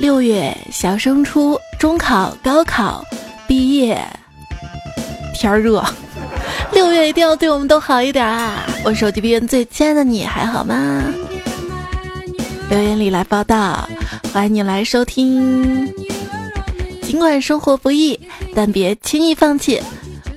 [0.00, 3.04] 六月小升初，中考、高考，
[3.46, 4.02] 毕业，
[5.34, 5.84] 天热。
[6.72, 8.66] 六月一定要对我们都好一点啊！
[8.82, 11.04] 我手机边最亲爱的你还好吗？
[12.70, 13.86] 留言里来报道，
[14.32, 15.86] 欢迎你来收听。
[17.02, 18.18] 尽管生活不易，
[18.54, 19.82] 但别轻易放弃。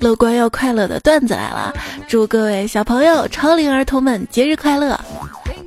[0.02, 1.74] 乐观又快乐的段子来了，
[2.06, 5.00] 祝各位小朋友、超龄儿童们节日快乐！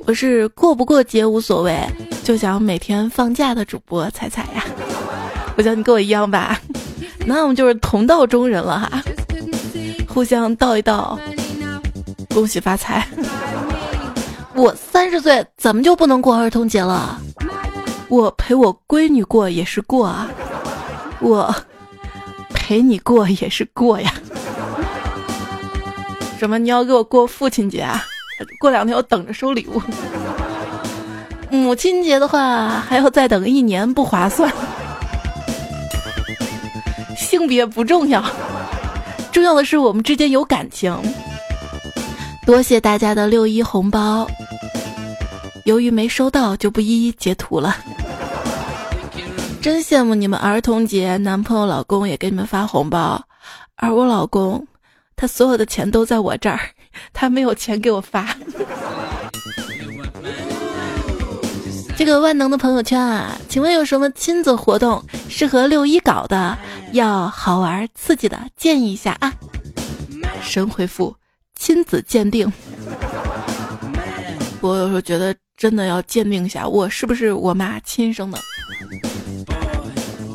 [0.05, 1.75] 我是过不过节无所谓，
[2.27, 4.65] 就想每天放假的主播彩彩呀。
[5.55, 6.59] 我想你跟我一样吧，
[7.25, 9.01] 那我们就是同道中人了哈。
[10.09, 11.17] 互相道一道，
[12.33, 13.07] 恭喜发财。
[14.53, 17.17] 我三十岁怎么就不能过儿童节了？
[18.09, 20.27] 我陪我闺女过也是过啊，
[21.21, 21.55] 我
[22.49, 24.13] 陪你过也是过呀。
[26.37, 26.59] 什么？
[26.59, 28.03] 你要给我过父亲节啊？
[28.59, 29.81] 过两天我等着收礼物。
[31.49, 34.51] 母亲节的话还要再等一年，不划算。
[37.17, 38.23] 性别不重要。
[39.31, 40.97] 重要的是我们之间有感情。
[42.45, 44.27] 多谢大家的六一红包，
[45.65, 47.75] 由于没收到就不一一截图了。
[49.61, 53.21] 真羡慕你们儿童节，男朋友、老公也给你们发红包，
[53.75, 54.65] 而我老公，
[55.17, 56.59] 他所有的钱都在我这儿，
[57.11, 58.35] 他没有钱给我发。
[61.97, 66.55] 这个万能的朋友圈啊，请问有什么亲子活动适合六一搞的？
[66.91, 69.33] 要好玩刺激的，建议一下啊！
[70.39, 71.15] 神回复：
[71.55, 72.53] 亲子鉴定。
[74.61, 78.37] 我有时候觉得真的要鉴定一下，我是不是我妈亲生的？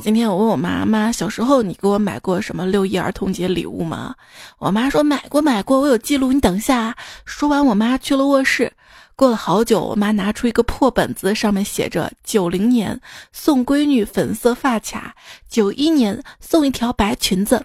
[0.02, 4.12] 今天我问我妈妈，小时候你给我买过什么六一儿童节礼物吗？
[4.58, 6.96] 我妈说买过买过，我有记录，你等一下。
[7.24, 8.72] 说完，我妈去了卧室。
[9.14, 13.00] 过了好久，我妈拿出一个破本子，上面写着：九零年
[13.32, 15.14] 送闺女粉色发卡，
[15.48, 17.62] 九一年送一条白裙子。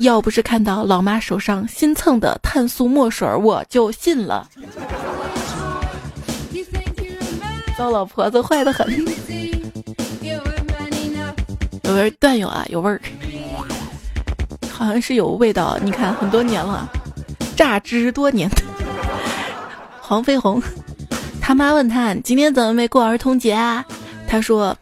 [0.00, 4.48] 要不是看到老妈手上新蹭的碳素墨水，我就信了。
[7.76, 8.86] 糟老婆子坏的很。
[11.82, 13.00] 有位段友啊，有味儿，
[14.70, 15.78] 好像是有味道。
[15.82, 16.88] 你看，很多年了，
[17.56, 18.50] 榨汁多年。
[20.08, 20.62] 黄飞鸿，
[21.42, 23.84] 他妈问他：“今天怎么没过儿童节啊？”
[24.28, 24.76] 他说：“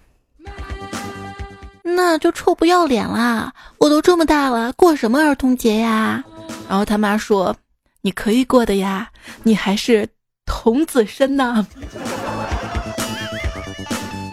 [1.82, 3.50] 那就臭不要脸啦！
[3.78, 6.22] 我都这么大了，过什么儿童节呀？”
[6.68, 7.56] 然后他妈说
[8.02, 9.08] ：“你可以过的呀，
[9.42, 10.06] 你还是
[10.44, 11.66] 童子身呢。”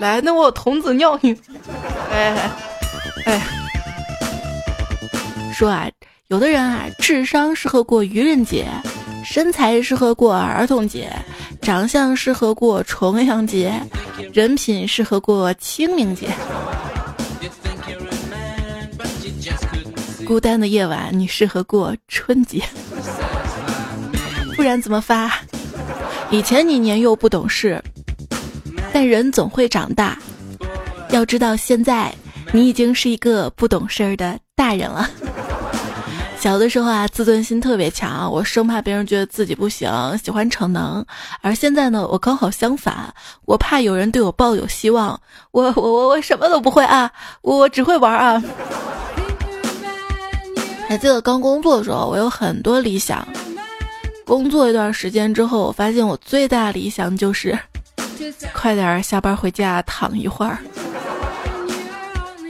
[0.02, 1.34] 来，那我童子尿你。
[2.12, 2.52] 哎
[3.26, 3.42] 哎，
[5.54, 5.90] 说啊，
[6.28, 8.68] 有的人啊，智商适合过愚人节。
[9.24, 11.12] 身材适合过儿童节，
[11.62, 13.74] 长相适合过重阳节，
[14.34, 16.28] 人品适合过清明节。
[20.26, 22.64] 孤单的夜晚，你适合过春节，
[24.56, 25.32] 不然怎么发？
[26.30, 27.82] 以前你年幼不懂事，
[28.94, 30.18] 但人总会长大。
[31.10, 32.14] 要知道，现在
[32.54, 35.10] 你已经是一个不懂事儿的大人了。
[36.42, 39.88] 小的时候啊，自尊心特别强，我生怕别人觉得自己不行，
[40.18, 41.06] 喜欢逞能。
[41.42, 43.14] 而现在呢，我刚好相反，
[43.46, 45.10] 我怕有人对我抱有希望。
[45.52, 47.12] 我我我我什么都不会啊，
[47.44, 48.44] 我我只会玩啊。
[50.88, 53.26] 还记得刚工作的时候，我有很多理想。
[54.26, 57.56] 工作一段时间之后，我发现我最大理想就是
[58.52, 60.58] 快点下班回家躺一会儿。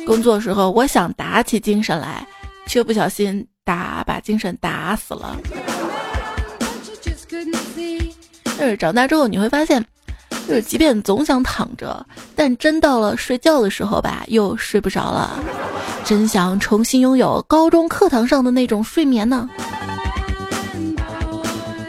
[0.08, 2.26] 工作时候，我想打起精神来，
[2.66, 3.46] 却不小心。
[3.64, 5.38] 打把精神打死了。
[8.60, 9.84] 就是长大之后你会发现，
[10.48, 12.06] 就是即便总想躺着，
[12.36, 15.40] 但真到了睡觉的时候吧，又睡不着了。
[16.04, 19.50] 真想重新拥有高中课堂上的那种睡眠呢。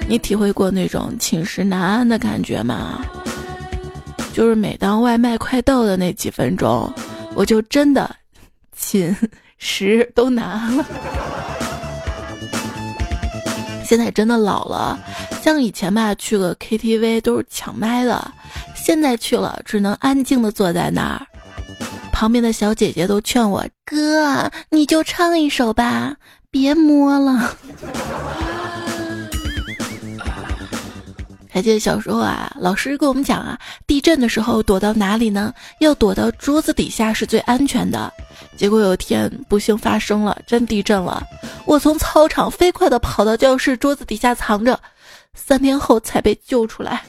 [0.08, 3.04] 你体会过那种寝食难安的感觉吗？
[4.32, 6.90] 就是每当外卖快到的那几分钟，
[7.34, 8.14] 我就真的
[8.76, 9.14] 寝
[9.58, 10.86] 食都难了。
[13.92, 14.98] 现在真的老了，
[15.42, 18.32] 像以前吧，去个 KTV 都是抢麦的，
[18.74, 21.20] 现在去了只能安静的坐在那儿。
[22.10, 26.16] 旁边的小姐姐都劝我：“哥，你就唱一首吧，
[26.50, 27.54] 别摸了。”
[31.52, 35.52] 还记得小时候啊，老师跟我们讲啊，地震的时候躲到哪里呢？
[35.80, 38.10] 要躲到桌子底下是最安全的。
[38.56, 41.22] 结果有一天不幸发生了，真地震了。
[41.64, 44.78] 我从操场飞快地跑到教室桌子底下藏着，
[45.34, 47.02] 三天后才被救出来。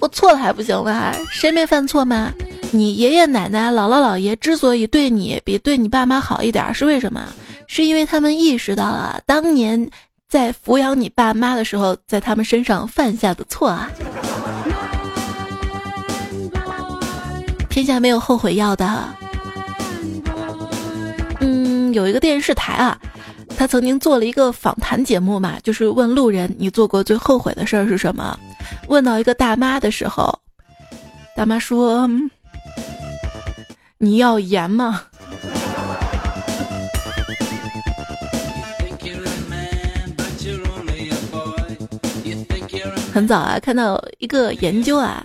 [0.00, 1.12] 我错了还不行吗？
[1.30, 2.32] 谁没犯错吗？
[2.72, 7.22] 你爷爷奶奶、姥姥姥爷之所以对你比对你爸妈好一点，是为什么？
[7.68, 9.90] 是因为他们意识到了当年
[10.28, 13.90] 在抚养你爸妈的时候，在他们身上犯下的错啊。
[17.68, 19.04] 天下没有后悔药的。
[21.92, 22.98] 有一个电视台啊，
[23.56, 28.38] 他曾经做了一个访谈节目嘛，就是问路人你做过最后悔的事儿是什么？
[28.88, 30.38] 问到一个大妈的时候，
[31.36, 32.08] 大妈说。
[33.98, 35.04] 你要盐吗？
[43.12, 45.24] 很早啊，看到一个研究啊，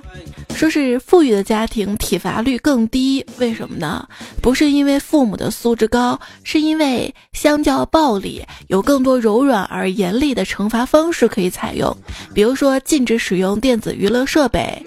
[0.58, 4.08] 说是富裕的家庭体罚率更低，为什么呢？
[4.42, 11.96] 不是因为父母的素质高，是因为相较暴力，有更多柔软而严厉的惩罚方式可以采用，
[12.34, 14.84] 比如说禁止使用电子娱乐设备，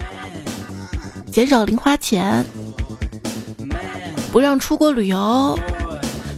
[1.31, 2.45] 减少零花钱。
[4.29, 5.57] 不让出国旅游，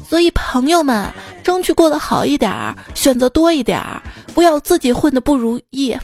[0.08, 1.12] 所以朋友们
[1.44, 4.02] 争取过得好一点儿，选择多一点儿，
[4.36, 5.98] 不要自己混的不如意，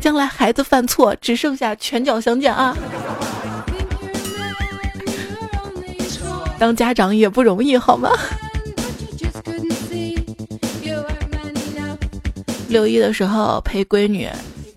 [0.00, 2.76] 将来孩子犯错只剩下拳脚相见啊！
[6.58, 8.10] 当家长也不容易，好吗？
[12.68, 14.28] 六一的时候陪闺女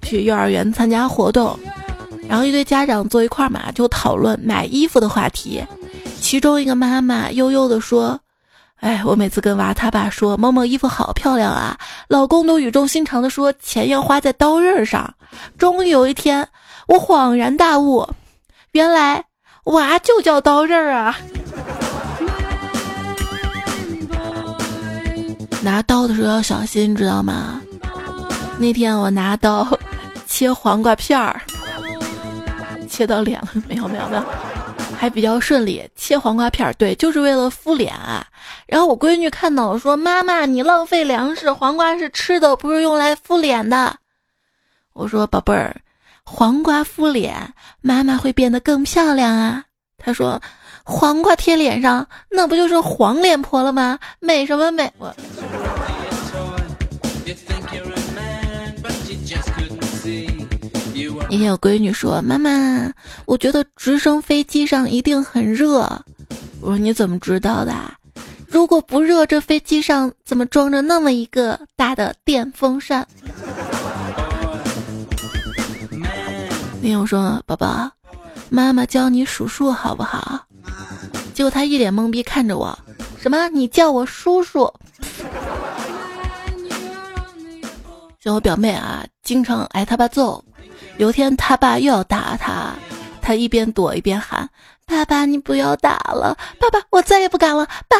[0.01, 1.59] 去幼儿园参加活动，
[2.27, 5.63] 然后一堆家长坐一块儿嘛，就讨论买衣服的话题。
[6.19, 8.19] 其中一个妈妈悠悠地说
[8.83, 11.77] ：“哎，我每次跟娃他爸说某某衣服好漂亮啊，
[12.09, 15.13] 老公都语重心长地说钱要花在刀刃上。
[15.57, 16.45] 终于有一天，
[16.87, 18.05] 我恍然大悟，
[18.73, 19.23] 原来
[19.63, 21.15] 娃就叫刀刃啊！
[25.61, 27.61] 拿刀的时候要小心，知道吗？
[28.57, 29.65] 那天我拿刀
[30.27, 31.41] 切黄瓜片儿，
[32.89, 34.23] 切到脸了，没有，没有，没有。”
[34.97, 38.25] 还比较顺利，切黄瓜片儿，对，就是为了敷脸啊。
[38.65, 43.95] 然后我闺女看到了，说：“妈妈，你浪费粮食，黄瓜是吃的，不是用来敷脸的。”
[44.93, 45.75] 我说：“宝贝儿，
[46.23, 49.63] 黄瓜敷脸，妈妈会变得更漂亮啊。”
[49.97, 50.41] 她说
[50.83, 53.99] ：“黄瓜贴脸上，那不就是黄脸婆了吗？
[54.19, 55.13] 美什么美？”我。
[61.33, 62.93] 那天有闺女说：“妈妈，
[63.25, 65.79] 我觉得直升飞机上一定很热。”
[66.61, 67.73] 我说：“你怎么知道的？
[68.45, 73.07] 如果不热，这飞机上怎么装着那么一个大的电风扇？”
[76.79, 77.89] 那天我说：“宝宝，
[78.51, 80.39] 妈妈教你数数好不好？”
[81.33, 82.77] 结果他一脸懵逼看着我
[83.19, 83.49] ：“什么？
[83.49, 84.71] 你叫我叔叔？”
[88.21, 90.45] 像我表妹啊，经常挨他爸揍。
[90.97, 92.73] 有天他爸又要打他，
[93.21, 94.49] 他一边躲一边喊
[94.85, 96.37] ：“爸爸，你不要打了！
[96.59, 97.97] 爸爸，我再也不敢了！”爸，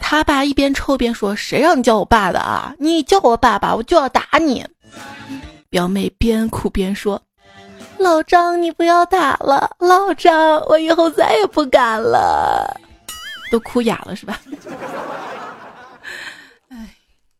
[0.00, 2.74] 他爸一边抽边说：“谁让你叫我爸的啊？
[2.78, 4.66] 你叫我爸爸，我就要打你！”
[5.70, 7.22] 表妹边哭边说
[7.98, 9.70] ：“老张，你不要打了！
[9.78, 12.80] 老张，我以后再也不敢了。”
[13.50, 14.40] 都哭哑了是吧？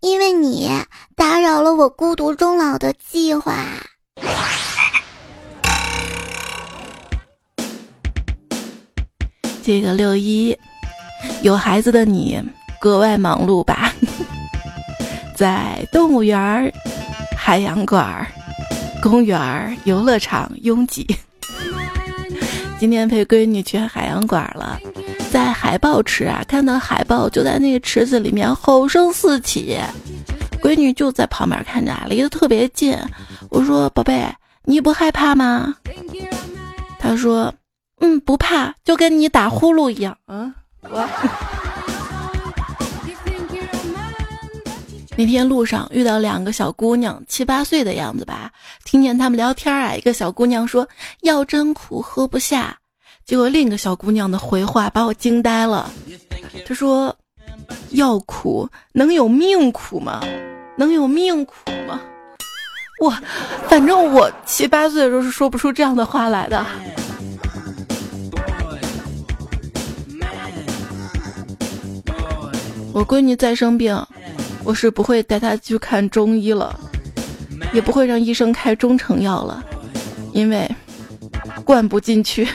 [0.00, 0.70] 因为你
[1.16, 3.54] 打扰了我孤独终老的计划。
[9.62, 10.56] 这个六一，
[11.42, 12.40] 有孩子的你
[12.80, 13.92] 格外忙碌吧？
[15.34, 16.72] 在动物园、
[17.36, 18.24] 海洋馆、
[19.02, 21.04] 公园、游乐场拥挤。
[22.78, 24.78] 今天陪闺女去海洋馆了，
[25.32, 29.78] 在海豹池啊，看到海豹就在那个池子里面吼声四起，
[30.62, 32.96] 闺女就在旁边看着，离得特别近。
[33.50, 34.26] 我说：“宝贝，
[34.64, 35.74] 你不害怕吗？”
[36.98, 37.52] 她说。
[37.98, 40.14] 嗯，不怕，就跟你打呼噜一样。
[40.26, 41.08] 嗯，我
[45.16, 48.52] 那天路上遇到两个小姑娘，七八岁的样子吧，
[48.84, 49.94] 听见他们聊天啊。
[49.94, 50.86] 一个小姑娘说
[51.24, 52.76] ：“药真苦，喝不下。”
[53.24, 55.90] 结果另一个小姑娘的回话把我惊呆了。
[56.66, 57.16] 她说
[57.90, 60.20] ：“药苦能有命苦吗？
[60.76, 61.54] 能有命苦
[61.88, 62.00] 吗？”
[63.00, 63.14] 我，
[63.68, 66.64] 反正我七八岁的时候是说不出这样的话来的。
[72.92, 73.94] 我闺女再生病，
[74.64, 76.74] 我是不会带她去看中医了，
[77.74, 79.62] 也不会让医生开中成药了，
[80.32, 80.66] 因为
[81.66, 82.48] 灌不进去，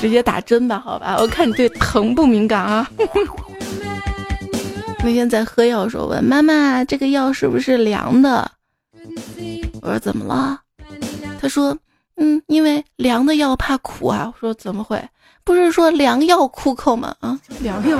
[0.00, 1.18] 直接打针吧，好吧？
[1.20, 2.90] 我看你对疼不敏感啊。
[5.02, 8.50] 那天在喝药的时候问妈妈：“这个药是不是凉的？”
[9.82, 10.60] 我说：“怎么了？”
[11.40, 11.76] 他说
[12.16, 14.32] ：“嗯，因为凉的药怕苦啊。
[14.32, 15.02] 我说怎么会？
[15.42, 17.14] 不是说良药苦口吗？
[17.20, 17.98] 啊，良药。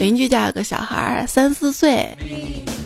[0.00, 2.16] 邻居家有个小孩，三四岁，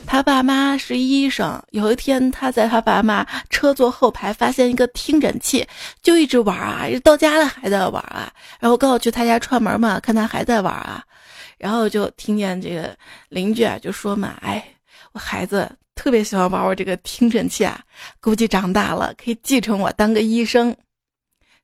[0.08, 1.62] 他爸妈是医生。
[1.70, 5.66] 有一天，他在他爸妈车座后排发现一个听诊器，
[6.02, 8.32] 就一直玩啊，到家了还在玩啊。
[8.58, 11.04] 然后刚好去他家串门嘛，看他还在玩啊，
[11.58, 12.96] 然后就听见这个
[13.28, 14.64] 邻居啊就说嘛：“哎，
[15.12, 17.78] 我孩子特别喜欢玩我这个听诊器啊，
[18.18, 20.74] 估计长大了可以继承我当个医生。”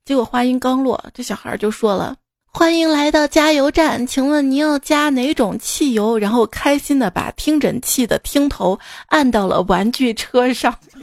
[0.05, 2.15] 结果话音刚落，这小孩就说了。
[2.57, 6.17] 欢迎来到加油站，请问您要加哪种汽油？
[6.17, 10.73] 然后开心的把听诊器的听头按到了玩具车上。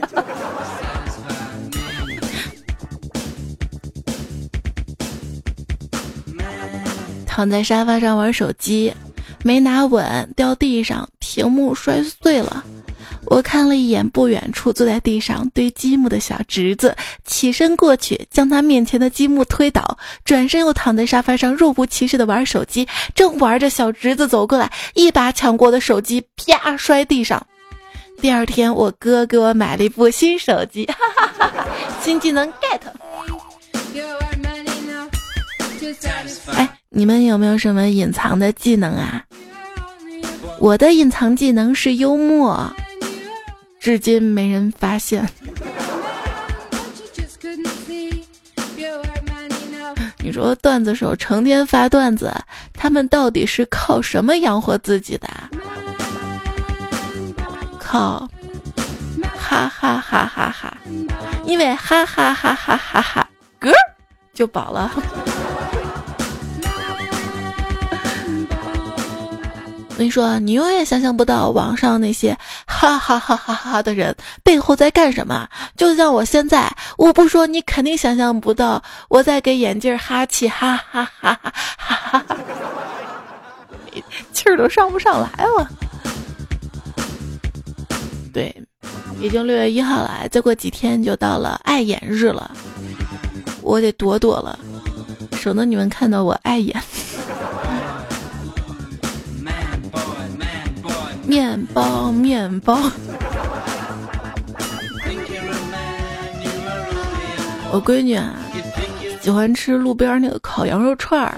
[7.26, 8.90] 躺在沙发上玩手机，
[9.44, 12.64] 没拿稳，掉地上，屏幕摔碎了。
[13.26, 22.86] 我看了一眼不远处坐在地上堆积木的小侄子，起身过去将他面前的积木推倒，转身又躺在沙发上若无其事的玩手机。
[23.14, 27.46] 正玩着，小侄子走过来，一把抢过的手机，啪摔地上。
[28.20, 31.66] 第二天，我哥给我买了一部新手机，哈哈哈哈
[32.02, 32.80] 新技能 get。
[36.54, 39.24] 哎，你们有没有什么隐藏的技能啊？
[40.58, 42.70] 我的隐藏技能是幽默。
[43.82, 45.28] 至今没人发现。
[50.18, 52.32] 你说段子手成天发段子，
[52.72, 55.28] 他们到底是靠什么养活自己的？
[57.80, 58.28] 靠，
[59.36, 60.78] 哈哈哈哈哈！
[61.44, 63.28] 因为哈哈哈哈哈哈，
[63.60, 63.72] 嗝
[64.32, 64.92] 就饱了。
[70.02, 75.48] 跟你说，你永远想象不到网上那些哈哈哈哈哈的人背后在干什么。
[75.76, 76.68] 就像我现在，
[76.98, 82.36] 我不说，你肯定想象不到我在给眼镜哈气，哈哈哈哈哈哈，
[84.34, 85.70] 气儿都上不上来了。
[88.34, 88.52] 对，
[89.20, 92.50] 已经六月一号了，再过几天就到了爱眼日了，
[93.60, 94.58] 我得躲躲了，
[95.38, 96.82] 省得你们看到我碍眼。
[101.24, 102.78] 面包，面包。
[107.70, 108.34] 我闺女啊，
[109.20, 111.36] 喜欢吃路边那个烤羊肉串儿，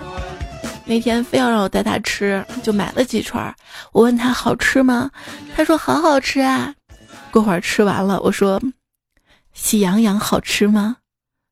[0.84, 3.54] 那天非要让我带她吃，就买了几串。
[3.92, 5.10] 我问她好吃吗？
[5.54, 6.74] 她说好好吃啊。
[7.30, 8.60] 过会儿吃完了，我说
[9.52, 10.96] 喜羊羊好吃吗？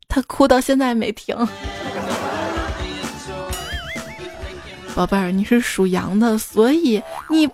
[0.09, 1.37] 她哭到现在没停。
[4.95, 7.49] 宝贝儿，你是属羊的，所以你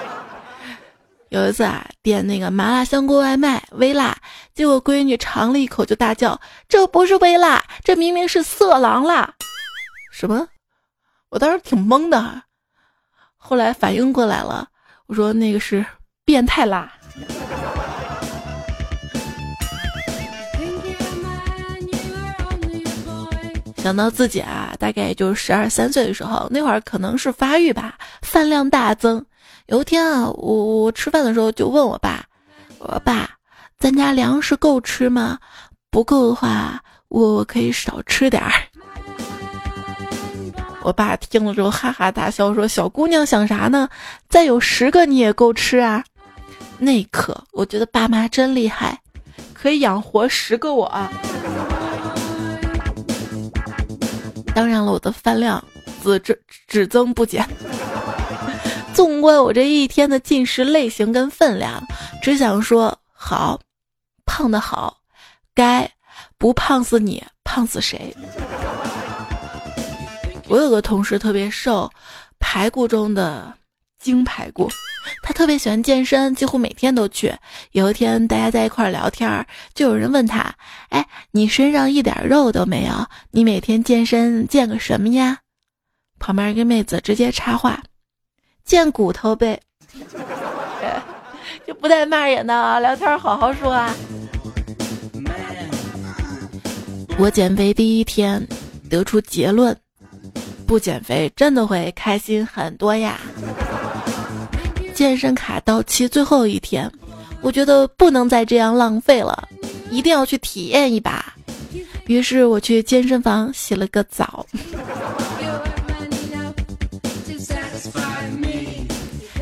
[1.30, 4.16] 有一次啊，点那个麻辣香锅外卖，微辣，
[4.52, 9.32] 结果闺女尝了一口就大叫：“这不是微辣，这明明是色狼辣！”
[10.12, 10.48] 什么？
[11.30, 12.42] 我当时挺懵的，
[13.36, 14.68] 后来反应过来了，
[15.06, 15.86] 我说那个是
[16.24, 16.92] 变态辣。
[23.82, 29.24] 想到自己啊，大概也就十二三岁的时候，那会儿可能是发育吧，饭量大增。
[29.66, 32.22] 有一天啊，我我吃饭的时候就问我爸
[32.78, 33.30] ：“我爸，
[33.78, 35.38] 咱家粮食够吃吗？
[35.90, 38.52] 不够的话，我可以少吃点儿。”
[40.82, 43.88] 我爸听了之后哈哈大笑，说：“小姑娘想啥呢？
[44.28, 46.04] 再有十个你也够吃啊！”
[46.78, 49.00] 那一刻，我觉得爸妈真厉害，
[49.54, 50.90] 可以养活十个我。
[54.54, 55.62] 当然了，我的饭量
[56.02, 57.46] 只只只增不减。
[58.92, 61.82] 纵观我这一天的进食类型跟分量，
[62.22, 63.58] 只想说好，
[64.26, 64.98] 胖的好，
[65.54, 65.90] 该
[66.36, 68.14] 不胖死你，胖死谁？
[70.48, 71.90] 我有个同事特别瘦，
[72.38, 73.54] 排骨中的
[74.00, 74.68] 精排骨。
[75.22, 77.34] 他特别喜欢健身，几乎每天都去。
[77.72, 80.54] 有一天，大家在一块儿聊天，就有人问他
[80.90, 85.38] ：“哎，你身上一点肉都没有，你每天健身健个什么呀？”
[86.18, 87.82] 旁边一个妹子直接插话
[88.64, 89.60] ：“健骨头呗。
[91.66, 93.94] ”就不带骂人的啊，聊天好好说啊。
[97.18, 98.46] 我减肥第一天
[98.88, 99.76] 得出结论：
[100.66, 103.18] 不减肥真的会开心很多呀。
[105.00, 106.92] 健身卡到期最后一天，
[107.40, 109.48] 我觉得不能再这样浪费了，
[109.90, 111.32] 一定要去体验一把。
[112.06, 114.44] 于是我去健身房洗了个澡。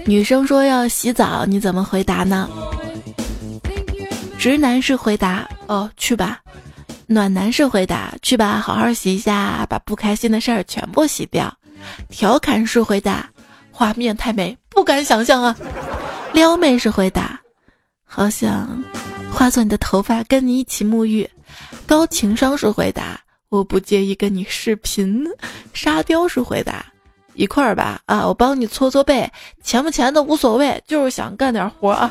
[0.07, 2.49] 女生说要洗澡，你怎么回答呢？
[4.39, 6.39] 直男式回答：哦，去吧。
[7.09, 11.53] 暖男式回答：去吧，好好洗一下，把不开心的事儿全部洗掉。
[12.09, 13.29] 调侃式回答：
[13.73, 15.57] 画面太美，不敢想象啊。
[16.33, 17.41] 撩妹式回答：
[18.05, 18.81] 好想
[19.29, 21.29] 化作你的头发，跟你一起沐浴。
[21.85, 23.19] 高情商式回答：
[23.49, 25.27] 我不介意跟你视频。
[25.75, 26.87] 沙雕式回答。
[27.35, 29.29] 一块儿吧，啊，我帮你搓搓背，
[29.65, 32.09] 钱不钱的无所谓，就是想干点活啊。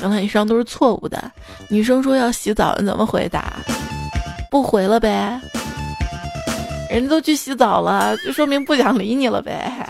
[0.00, 1.30] 刚才以上都是错误的。
[1.68, 3.52] 女生说要洗澡，你怎么回答？
[4.50, 5.38] 不回了呗。
[6.90, 9.88] 人家都去洗澡了，就说明不想理你了呗。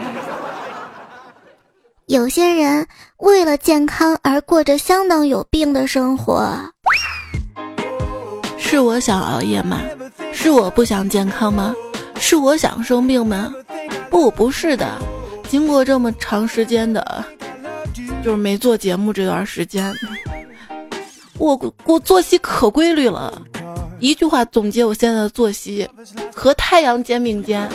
[2.06, 2.86] 有些人
[3.18, 6.50] 为了健康而过着相当有病的生活。
[8.56, 9.80] 是我想熬夜吗？
[10.32, 11.74] 是我不想健康吗？
[12.18, 13.52] 是我想生病吗？
[14.10, 14.98] 不，不是的。
[15.48, 17.24] 经过这么长时间的，
[18.22, 19.94] 就是没做节目这段时间，
[21.38, 23.40] 我我作息可规律了。
[24.00, 25.88] 一句话总结我现在的作息：
[26.34, 27.68] 和太阳肩并肩。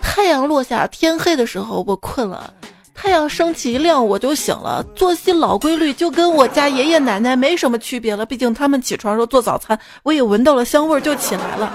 [0.00, 2.52] 太阳落下，天黑的时候我困了。
[2.94, 8.26] 太阳升起一亮我就醒了，作息老规律，就跟我家爷爷奶奶没什么区别了。
[8.26, 11.72] 毕竟他们起床时候做早餐，我也闻到了香味就起来了。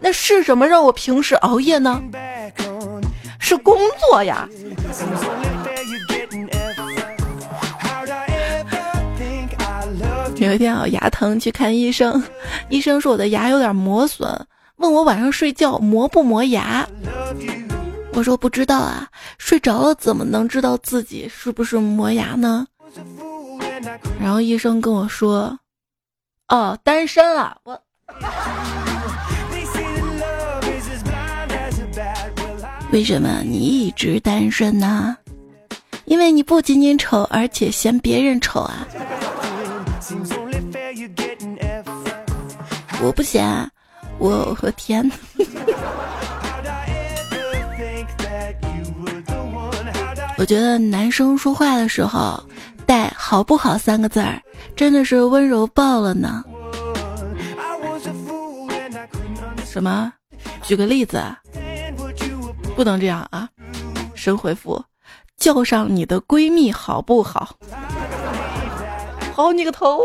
[0.00, 2.02] 那是什么让我平时熬夜呢？
[3.38, 4.46] 是工作呀。
[10.48, 12.22] 有一天啊，牙疼去看医生，
[12.70, 14.26] 医生说我的牙有点磨损，
[14.76, 16.88] 问我晚上睡觉磨不磨牙。
[18.14, 22.66] 我说不知道啊，睡着了怎么能知道自己是不是磨牙呢？
[24.18, 25.58] 然后医生跟我说
[26.48, 27.78] ：“哦，单身啊。”我
[32.90, 35.14] 为什么你一直单身呢？
[36.06, 38.88] 因为你不仅仅丑，而且嫌别人丑啊！
[43.02, 43.70] 我不嫌，
[44.18, 45.10] 我和天。
[50.36, 52.42] 我觉得男生说话的时候
[52.86, 54.40] 带“好不好”三个字儿，
[54.76, 56.44] 真的是温柔爆了呢。
[59.64, 60.12] 什么？
[60.62, 61.22] 举个例子，
[62.74, 63.48] 不能这样啊！
[64.14, 64.82] 神回复：
[65.36, 67.56] 叫上你的闺蜜好不好？
[69.38, 70.02] 好你个头！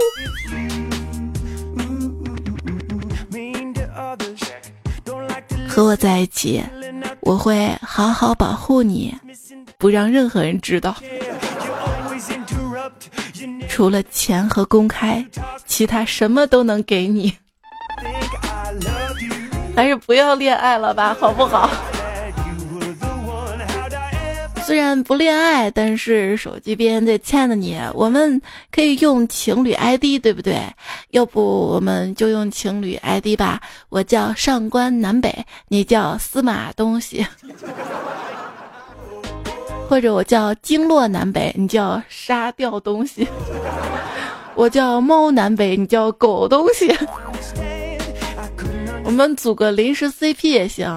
[5.68, 6.64] 和我在一起，
[7.22, 9.12] 我会好好保护你。
[9.80, 10.96] 不让任何人知道，
[13.68, 15.26] 除了钱和公开，
[15.66, 17.34] 其他什么都能给你。
[19.76, 21.68] 还是不要恋爱了吧，好不好？
[24.66, 30.58] 虽然不恋爱，但是手机边最亲爱的你，我们可以用情侣 ID，对不对？
[31.12, 33.62] 要不我们就用情侣 ID 吧。
[33.90, 37.26] 我叫上官南北，你叫司马东西。
[39.90, 43.28] 或者我叫经络南北，你叫沙掉东西；
[44.56, 46.90] 我叫猫南北，你叫狗东西。
[49.04, 50.90] 我们组个临时 CP 也行。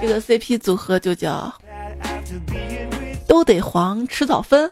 [0.00, 1.52] 这个 CP 组合就叫
[3.26, 4.70] 都得黄迟早分。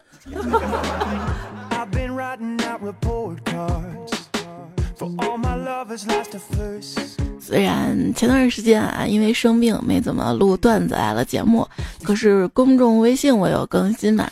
[7.39, 11.67] 虽然前段时间啊，因为生病没怎么录段子来了节目，
[12.03, 14.29] 可是公众微信我有更新嘛。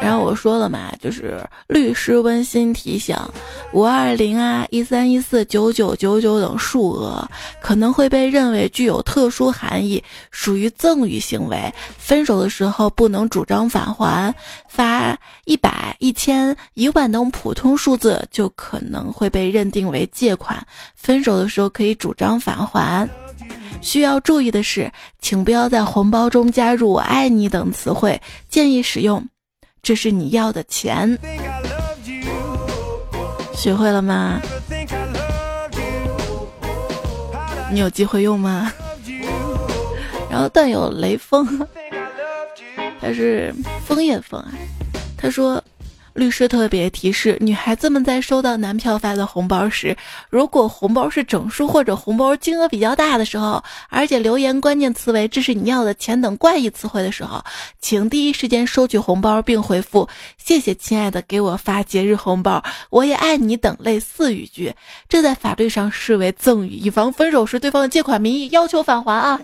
[0.00, 3.16] 然后我说了嘛，就是律师温馨提醒：
[3.72, 7.28] 五二零啊、一三一四、九九九九等数额
[7.60, 11.72] 可能会被认为具有特殊含义，属于赠与行为。
[11.98, 14.34] 分手的时候不能主张返还。
[14.68, 20.66] 发一百、一千、一万等普通数字就可能会被认定为借款。
[20.94, 23.08] 分手的时候可以主张返还。
[23.80, 29.26] 需要注意的是，请不要在红包中加入“我爱你”等词汇，建议使用。
[29.86, 31.16] 这是你要的钱，
[33.54, 34.40] 学会了吗？
[37.70, 38.72] 你有机会用吗？
[40.28, 41.46] 然后但有雷锋，
[43.00, 43.54] 他是
[43.86, 44.50] 枫叶枫啊。
[45.16, 45.62] 他说
[46.16, 49.96] ：“律师特别提示：女孩子们在收到男票发的红包时，
[50.30, 57.44] 如果红包是整数或者红包金额比较大的时候，而且留言关键词为“这是你要的钱”等怪异词汇的时候，
[57.80, 60.08] 请第一时间收取红包并回复
[60.42, 64.74] “谢谢亲爱的，给我发节日红包，我也爱你”等类似语句。
[65.08, 69.38] 这在法律上视为赠与，以防分手时对方的借款名义要求返还啊。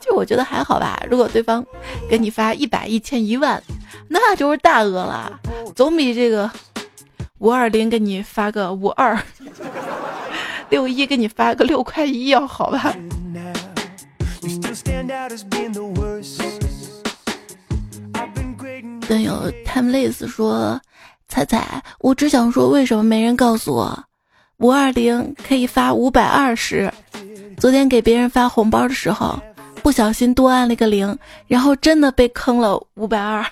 [0.00, 1.64] 就我觉得还好吧，如果对方
[2.08, 3.62] 给你发一百、一千、一万，
[4.08, 5.38] 那就是大额了，
[5.74, 6.50] 总比这个
[7.38, 9.20] 五二零给你发个五二，
[10.70, 12.94] 六一给你发个六块一要好吧。
[19.06, 20.80] 段友 timeless 说
[21.28, 24.04] ：“彩彩，我只想说，为什么没人告诉我，
[24.58, 26.92] 五二零可以发五百二十？
[27.56, 29.38] 昨天给别人发红包的时候。”
[29.82, 33.44] 不小心多按了个零，然后真的被坑了五百二。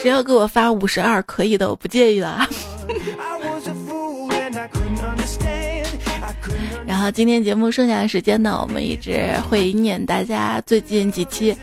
[0.00, 2.38] 谁要给我发五十二，可以的，我不介意的。
[6.86, 11.56] 然后今天节目剩下的时间呢，我们一直会念大家最近几期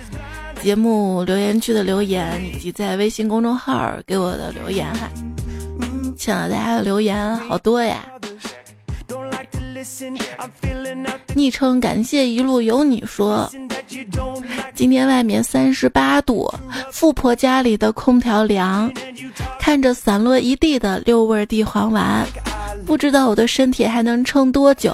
[0.62, 5.10] 节目留言区的留言，以及在微信公众号给我的留言哈。
[6.26, 8.04] 请了大家的留言好多呀！
[11.36, 13.48] 昵称感谢一路有你说，
[14.74, 16.52] 今天外面三十八度，
[16.92, 18.92] 富婆家里的空调凉，
[19.60, 22.26] 看着散落一地的六味地黄丸，
[22.88, 24.92] 不知道我的身体还能撑多久。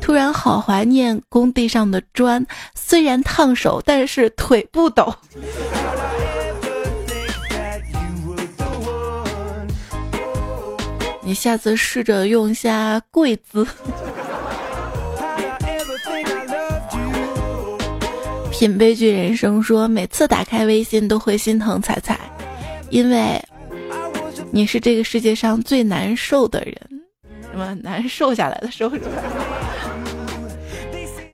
[0.00, 5.12] 突然好怀念工地上的砖，虽然烫手，但是腿不抖。
[11.28, 13.64] 你下次试着用一下跪姿。
[18.50, 22.18] 品悲剧人生说，每次打开微信都会心疼彩彩，
[22.88, 23.38] 因为
[24.50, 26.74] 你是这个世界上最难受的人。
[27.52, 28.96] 什么难受下来的时候？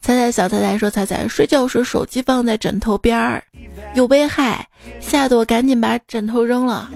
[0.02, 3.40] 彩彩小彩彩说，彩彩睡觉时手机放在枕头边儿
[3.94, 4.66] 有危害，
[4.98, 6.90] 吓得我赶紧把枕头扔了。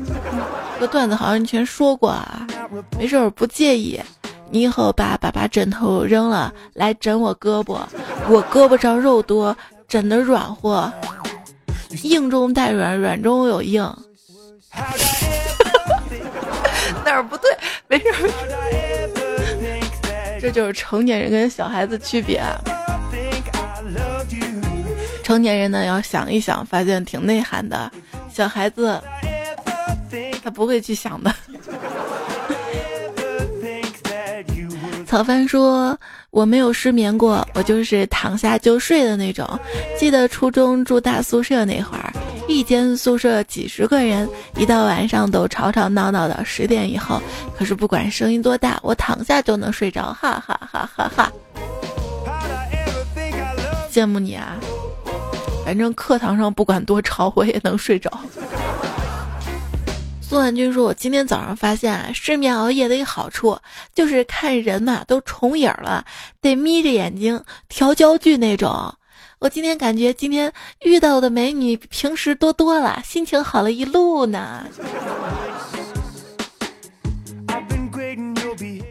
[0.78, 2.46] 这个段子好像以前说过啊。
[2.96, 4.00] 没事，我不介意。
[4.48, 7.80] 你以后把把把枕头扔了，来枕我胳膊。
[8.28, 9.56] 我胳膊上肉多，
[9.88, 10.92] 枕的软和，
[12.04, 13.82] 硬中带软，软中有硬。
[17.04, 17.50] 哪儿不对？
[17.88, 18.30] 没事儿。
[20.40, 22.40] 这就是成年人跟小孩子区别。
[25.24, 27.90] 成年人呢，要想一想，发现挺内涵的。
[28.32, 29.02] 小孩子，
[30.42, 31.34] 他不会去想的。
[35.06, 35.98] 曹帆说
[36.30, 39.58] ：“我没有失眠过，我就是躺下就睡的那种。
[39.98, 42.12] 记得初中住大宿舍那会儿，
[42.46, 47.22] 一间宿舍几十个人，一到晚上都吵吵闹闹的，十点以后，
[47.56, 51.32] 可是不管声音多大，我躺下就能睡着，哈哈哈哈哈！
[53.90, 54.58] 羡慕你啊，
[55.64, 58.12] 反正课堂上不管多吵，我也能睡着。”
[60.28, 63.58] 宋婉君说：“我今天早上发现啊，失眠熬夜的一个好处
[63.94, 66.04] 就是看人呐都重影了，
[66.42, 68.94] 得眯着眼睛调焦距那种。
[69.38, 70.52] 我今天感觉今天
[70.84, 74.66] 遇到的美女比平时多多了，心情好了一路呢。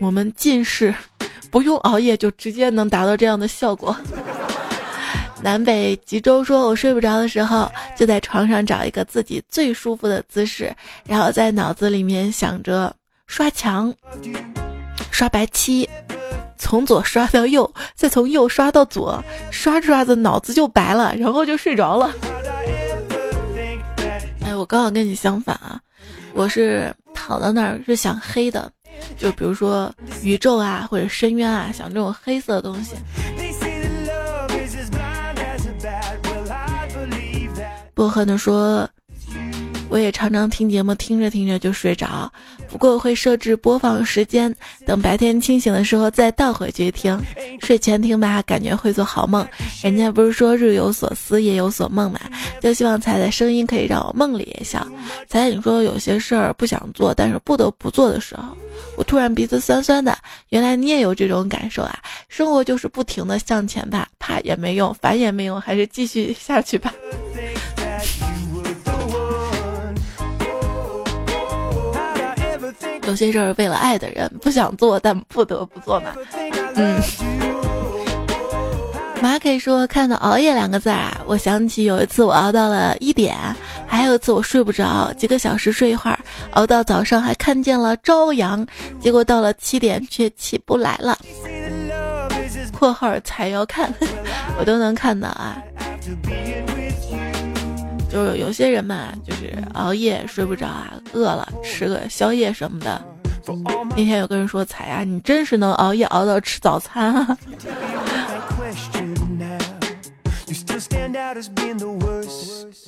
[0.01, 0.91] 我们近视
[1.51, 3.95] 不用熬夜就直接能达到这样的效果。”
[5.41, 10.73] 南北极洲说：“我睡不着的时候，就在床上找一个自己最舒服的姿势，
[11.05, 12.93] 然后在脑子里面想着
[13.27, 13.93] 刷墙、
[15.11, 15.87] 刷白漆，
[16.57, 22.11] 从左刷到右，再从右刷到左，刷着刷着脑子就白了，然后就睡着了。”
[24.43, 25.79] 哎，我刚好跟你相反啊，
[26.33, 28.71] 我是躺在那儿是想黑的，
[29.17, 32.95] 就比如说宇宙啊或者深渊啊，想这种黑色的东西。
[37.97, 38.87] 薄荷的说
[39.89, 42.31] ：“我也常常听节目，听着听着就睡着。
[42.69, 44.55] 不过会设置播放时间，
[44.85, 47.19] 等白天清醒的时候再倒回去听。
[47.59, 49.43] 睡前听吧，感觉会做好梦。
[49.81, 52.19] 人家不是说日有所思，夜有所梦嘛？
[52.61, 54.87] 就希望彩彩声音可以让我梦里也笑。
[55.27, 58.55] 彩彩，你说有些事儿不想做，但是不得不做的时候，
[58.95, 60.15] 我突然鼻子酸酸的。
[60.49, 61.97] 原来你也有这种感受啊！
[62.29, 66.93] 生活就是不停的向前吧，怕也没用，烦也没用，还是继续下去吧。”
[73.07, 76.13] 有些事儿为了爱的人不想做，但不得不做嘛。
[76.75, 77.01] 嗯，
[79.21, 83.35] 马可说看到“熬夜”两个字啊，我想起有一次我熬到了一点，
[83.87, 86.19] 还有一次我睡不着，几个小时睡一会儿，
[86.51, 88.67] 熬到早上还看见了朝阳，
[88.99, 91.17] 结果到了七点却起不来了。
[92.77, 93.91] （括号才要看，
[94.59, 95.57] 我都能看到啊。）
[98.09, 103.03] 就是有些人嘛，就是熬夜睡不着啊，饿了吃个宵夜什么的。
[103.91, 107.37] 那天有个人说：“彩呀，你真是能熬夜熬到吃早餐啊！”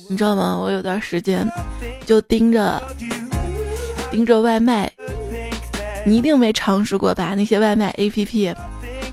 [0.08, 0.58] 你知道吗？
[0.58, 1.46] 我有段时间
[2.04, 2.82] 就盯着
[4.10, 4.90] 盯着外卖，
[6.04, 7.34] 你一定没尝试过吧？
[7.34, 8.54] 那些外卖 APP，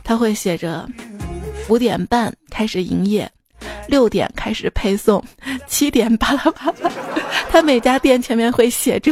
[0.04, 0.88] 它会写着
[1.70, 3.30] 五点半开始营业。
[3.88, 5.24] 六点开始配送，
[5.68, 6.92] 七点巴拉巴拉，
[7.50, 9.12] 他每家店前面会写着。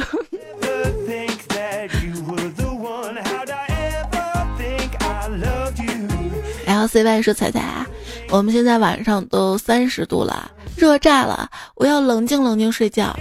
[6.68, 7.86] L C Y 说：“彩彩啊，
[8.30, 13.16] 我们现在晚上都三十度了，热炸了，我要冷静冷静睡觉。”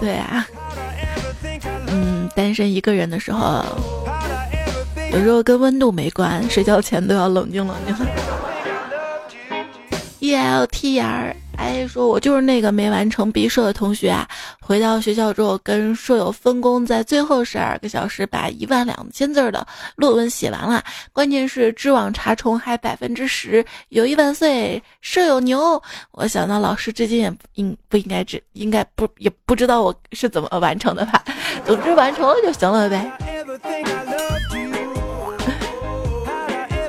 [0.00, 0.46] 对啊，
[1.88, 3.64] 嗯，单身一个人的时候，
[5.12, 7.96] 有时候跟温度没关，睡觉前都要冷静冷静。
[10.20, 14.28] E L T R I 说：“我就是那个没完成毕设的同学啊！
[14.60, 20.84] 回到学校之后，跟舍友分工，在最后十二个小时把一万两千字的论文写完了。
[21.12, 25.82] 关键是知网查重还百分之十，友谊万岁，舍友牛！
[26.12, 31.24] 我想到老师至今也应不应该知，应该不也不知道我是怎么完成的吧？
[31.64, 33.10] 总之完成了就行了呗。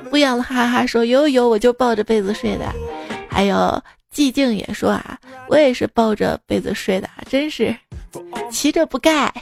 [0.10, 0.86] 不要了，哈哈！
[0.86, 2.66] 说有有，我就抱着被子睡的。”
[3.32, 3.82] 还有
[4.14, 5.18] 寂静也说啊，
[5.48, 7.74] 我也是抱着被子睡的，真是
[8.52, 9.34] 骑着不盖。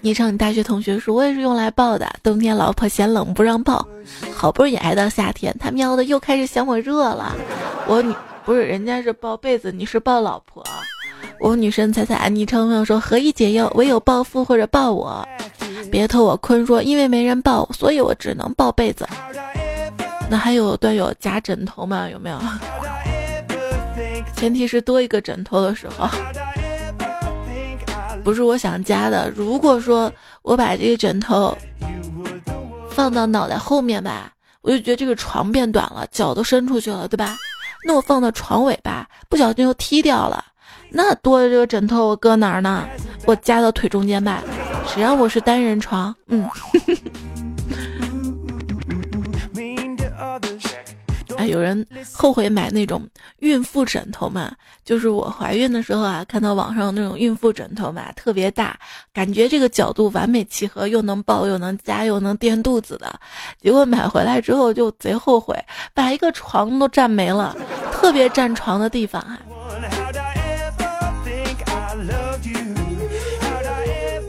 [0.00, 2.12] 昵称你大学同学说，我也是用来抱的。
[2.22, 3.86] 冬天老婆嫌冷不让抱，
[4.34, 7.34] 好不容易挨到夏天，他喵的又开始嫌我热了。
[7.86, 8.12] 我女
[8.44, 10.64] 不是人家是抱被子，你是抱老婆。
[11.38, 15.26] 我女神彩彩，昵称朋友说何以解忧，唯有暴富或者抱我。
[15.90, 19.06] 别偷我坤说，因为没人抱，所以我只能抱被子。
[20.32, 22.08] 那还有段友夹枕头吗？
[22.08, 22.38] 有没有？
[24.34, 26.08] 前提是多一个枕头的时候，
[28.24, 29.30] 不是我想夹的。
[29.36, 31.54] 如果说我把这个枕头
[32.88, 37.36] 放到脑袋后面吧，我就觉得这个床变短了，脚都伸出去了，对吧？
[37.84, 40.42] 那我放到床尾吧，不小心又踢掉了。
[40.88, 42.88] 那多的这个枕头我搁哪儿呢？
[43.26, 44.42] 我夹到腿中间吧。
[44.88, 46.16] 谁让我是单人床？
[46.28, 46.48] 嗯。
[51.46, 53.06] 有人后悔买那种
[53.38, 54.52] 孕妇枕头嘛？
[54.84, 58.78] 就是我怀孕的时候啊，看到网上那种孕妇枕头嘛，特别大，
[59.12, 63.18] 感觉这个角度完美契合，又能抱又能夹又能垫肚子的。
[63.60, 65.56] 结果买回来之后就贼后悔，
[65.94, 67.56] 把一个床都占没了，
[67.92, 69.38] 特别占床的地方啊。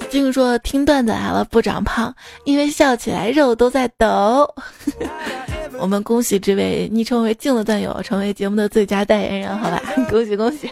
[0.09, 2.13] 听说听段子来了不长胖，
[2.45, 4.47] 因为笑起来肉都在抖。
[5.83, 9.81] 我们恭喜这位昵称为静的段友成为节目的最佳代言人，好吧？
[10.09, 10.71] 恭喜恭喜！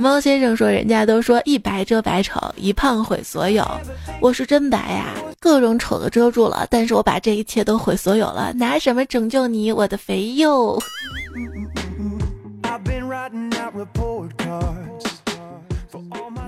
[0.00, 3.64] 猫先生说：“人家都说一白遮百丑，一胖毁所有。
[4.20, 10.82] 我是真白呀，各种丑都遮住了，但是我把这一切都毁所有了，拿什么拯救你，我的肥肉？”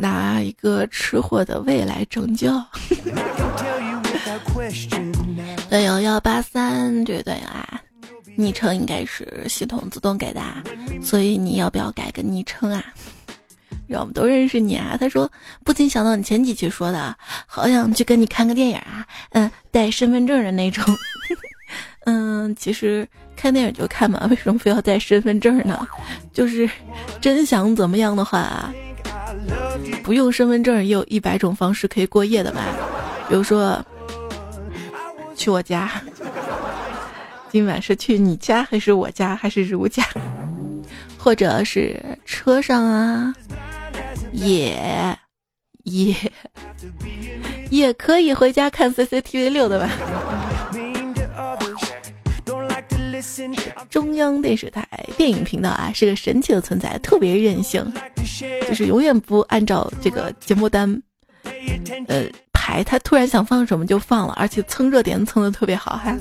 [0.01, 2.51] 拿一个吃货的胃来拯救。
[5.71, 7.79] 队友幺八三，这位队友啊，
[8.37, 10.41] 昵称应该是系统自动给的，
[11.03, 12.83] 所以你要不要改个昵称啊？
[13.87, 14.97] 让我们都认识你啊！
[14.99, 15.31] 他说，
[15.65, 17.15] 不禁想到你前几期说的，
[17.47, 20.83] 好想去跟你看个电影啊，嗯，带身份证的那种。
[22.07, 25.87] 嗯，其实看电影就看嘛，为什么非要带身份证呢？
[26.33, 26.69] 就是
[27.21, 28.73] 真想怎么样的话，
[30.03, 32.63] 不用身份证也有一百种方式可以过夜的嘛，
[33.29, 33.85] 比如说。
[35.39, 35.89] 去我家，
[37.49, 40.05] 今晚是去你家还是我家还是如家，
[41.17, 41.97] 或者是
[42.27, 43.33] 车上啊，
[44.33, 45.17] 也
[45.85, 46.15] 也
[47.71, 49.89] 也可以回家看 CCTV 六的吧。
[53.89, 54.85] 中央电视台
[55.17, 57.91] 电影频道啊，是个神奇的存在，特别任性，
[58.67, 61.01] 就是永远不按照这个节目单，
[62.09, 62.27] 呃。
[62.69, 66.15] 哎他突然想放什么就放了，而且蹭热点蹭的特别好哈。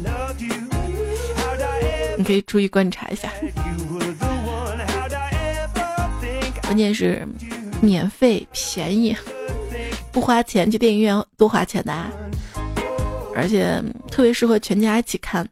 [2.17, 3.29] 你可以注意观察一下。
[6.63, 7.27] 关键是
[7.81, 9.15] 免费便宜，
[10.11, 12.09] 不花钱去电影院多花钱的啊。
[13.35, 13.79] 而且
[14.09, 15.47] 特别适合全家一起看，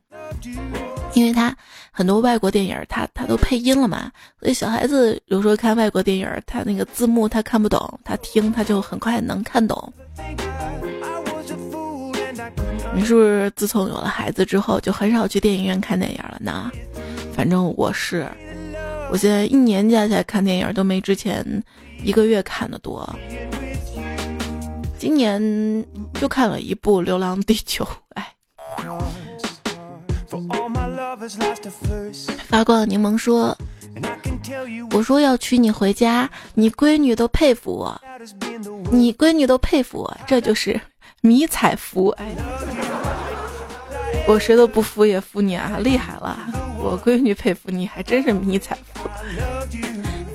[1.15, 1.56] 因为他
[1.91, 9.93] 很多外国电影他他都配音了嘛，所以小孩子有时候看外国电影，他那个字幕他看不懂，他听他就很快能看懂。
[12.93, 16.69] 你是不是自从有了孩子之后就很少去电影院看电影了呢？
[17.34, 18.28] 反正我是，
[19.10, 21.45] 我现在一年加起来看电影都没之前
[22.04, 23.10] 一个月看的多。
[24.97, 28.34] 今年就看了一部《流浪地球》，哎。
[32.47, 33.58] 发光柠檬说
[34.91, 38.01] ：“我说要娶你回家，你闺女都佩服我，
[38.91, 40.80] 你闺女都佩服我，这就是
[41.21, 42.28] 迷彩服。”哎。
[44.28, 46.36] 我谁都不服也服你啊，厉害了！
[46.80, 49.08] 我闺女佩服你，还真是迷彩服。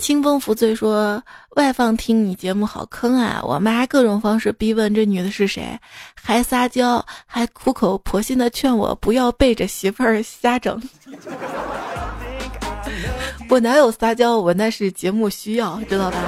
[0.01, 1.23] 清风拂醉说
[1.57, 3.39] 外放听你节目好坑啊！
[3.45, 5.79] 我妈各种方式逼问这女的是谁，
[6.15, 10.83] 还撒娇，还苦口婆心的劝我不要背着媳妇儿瞎整。
[13.51, 14.39] 我哪有撒娇？
[14.39, 16.19] 我那是节目需要，知道吧？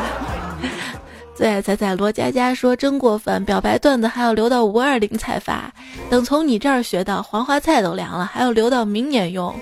[1.35, 5.73] 最爱彩彩罗佳佳说：“真过分，表白段子还要留到五二零才发，
[6.11, 9.55] 等从你这儿学到黄花菜都凉了，还要留到明年用。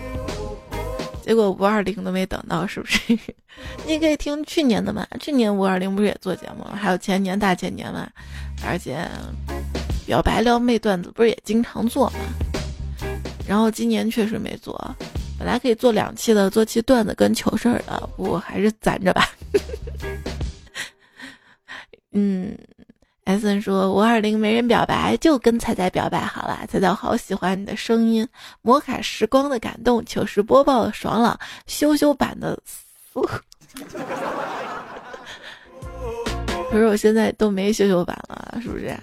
[1.31, 3.16] 结果五二零都没等到，是不是？
[3.87, 6.75] 你可以听去年的嘛，去年五二零不是也做节目了？
[6.75, 8.11] 还有前年大前年嘛，
[8.66, 9.09] 而且
[10.05, 12.19] 表白撩妹段子不是也经常做嘛？
[13.47, 14.77] 然后今年确实没做，
[15.38, 19.31] 本来可以做两期的，做期段子跟糗事儿的，不还是攒着吧。
[22.11, 22.59] ”嗯
[23.24, 26.61] ，S N 说五二零没人表白，就跟彩彩表白好了。
[26.68, 28.26] 彩彩好喜欢你的声音，
[28.62, 33.20] 摩卡时光的感动，糗事播报的爽朗，羞羞版的嘶。
[36.70, 38.96] 可是我现在都没羞羞版了，是不是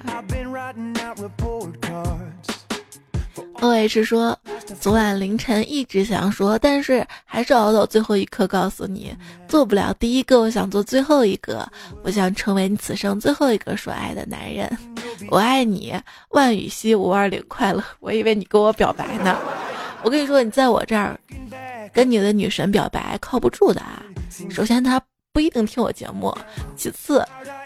[3.60, 4.38] ？O H 说，
[4.75, 9.15] 昨晚凌晨一直想说，但是还是熬到最后一刻告诉你，
[9.47, 11.67] 做不了第一个，我想做最后一个，
[12.03, 14.77] 我想成为你此生最后一个说爱的男人，
[15.30, 15.93] 我爱你，
[16.30, 17.84] 万雨熙五二零快乐。
[17.99, 19.38] 我以为你跟我表白呢，
[20.03, 21.19] 我跟你说，你在我这儿
[21.93, 24.03] 跟你的女神表白靠不住的啊。
[24.49, 25.01] 首先她
[25.34, 26.36] 不一定听我节目，
[26.75, 27.25] 其次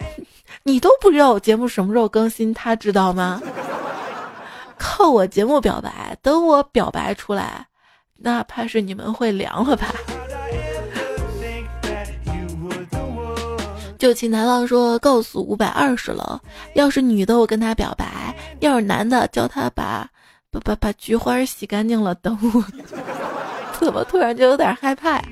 [0.63, 3.41] 你都不知道我节目什么时候更新，她知道吗？
[4.81, 7.67] 靠我节目表白，等我表白出来，
[8.17, 9.93] 那怕是你们会凉了吧？
[13.99, 16.39] 就秦台浪说，告诉五百二十楼，
[16.73, 20.09] 要是女的我跟他表白，要是男的叫他把
[20.49, 22.65] 把把把菊花洗干净了等我。
[23.79, 25.23] 怎么突然就有点害怕呀？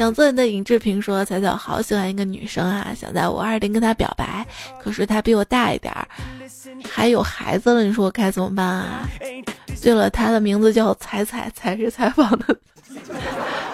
[0.00, 4.46] 想做你的尹志平说：“彩彩好喜欢一个女生啊，想在五二零跟她表白，
[4.82, 6.08] 可是她比我大一点儿，
[6.88, 9.06] 还有孩子了，你说我该怎么办啊？”
[9.82, 12.56] 对了，她的名字叫彩彩，才是采访的。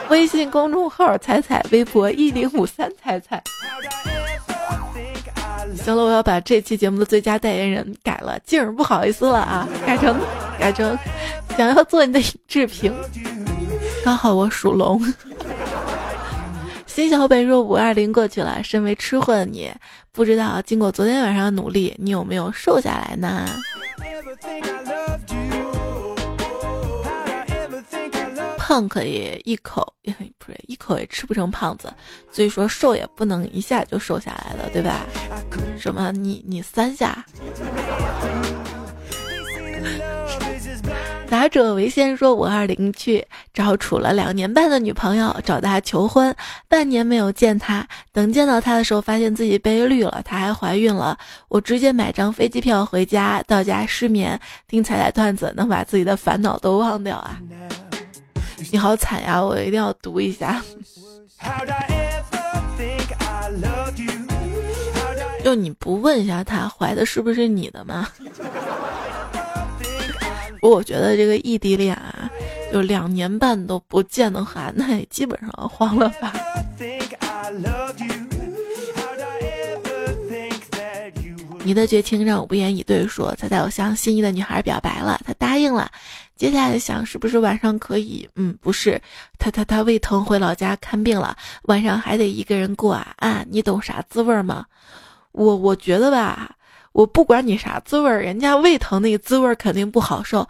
[0.08, 3.40] 微信公众号彩彩，微博一零五三彩彩。
[5.76, 10.18] 行了，我要把这期节目的最佳代言人改了，静儿不好意思了啊，改成
[10.58, 10.98] 改成
[11.56, 12.92] 想要做你的尹志平，
[14.04, 15.00] 刚好我属龙。
[16.96, 19.70] 金小北说：“五二零过去了，身为吃货的你，
[20.12, 23.46] 不知道经过昨天晚上的努力，你有没有瘦下来呢？
[28.56, 29.92] 胖可以一口，
[30.38, 31.92] 不是一口也吃不成胖子，
[32.32, 35.04] 所以说瘦也不能一下就瘦下来了，对吧？
[35.78, 36.10] 什么？
[36.12, 37.22] 你你三下？”
[41.28, 46.34] 打者为先说：“五二零去找处了两年半的女朋友，找他求婚，
[46.68, 47.86] 半年没有见他。
[48.12, 51.18] 等见到他的时候，发现自己被绿了，他还怀孕了。
[51.48, 57.38] 我直接买张飞机票回家，到家失眠，听彩彩段子，能把自己的烦恼都忘掉啊！
[58.70, 60.62] 你好惨呀，我一定要读一下。
[65.44, 68.08] 就你不问一下他怀的是不是你的吗？”
[70.62, 72.30] 我觉得这个异地恋啊，
[72.72, 76.32] 就两年半都不见的话，那也基本上黄了吧。
[81.64, 83.06] 你的绝情让我不言以对。
[83.08, 85.90] 说他在我向心仪的女孩表白了，他答应了。
[86.36, 88.28] 接下来想是不是晚上可以？
[88.36, 89.00] 嗯，不是，
[89.38, 93.44] 他他他胃疼回老家看病了，晚上还得一个人过啊啊！
[93.50, 94.66] 你懂啥滋味吗？
[95.32, 96.54] 我我觉得吧。
[96.96, 100.48] 我不管你啥滋味儿，人家胃疼那个滋味儿肯定不好受。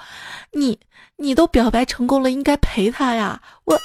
[0.53, 0.78] 你
[1.16, 3.42] 你都表白成功了，应该陪他呀。
[3.64, 3.76] 我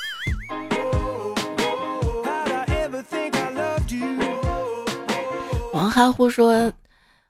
[5.74, 6.72] 王哈呼说，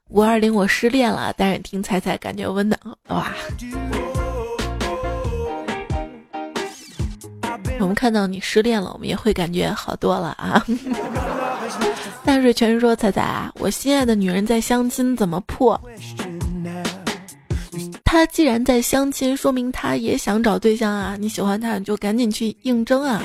[0.08, 2.78] 五二零我失恋了，但是听彩彩感觉温暖
[3.08, 3.32] 哇。
[7.80, 10.62] 我们看到你失恋了，我们也会感觉好多了啊。
[12.24, 15.80] 淡水全说彩彩啊，我心爱的女人在相亲怎么破？
[18.04, 21.16] 他既然在相亲，说明他也想找对象啊。
[21.18, 23.22] 你喜欢他，你就赶紧去应征啊。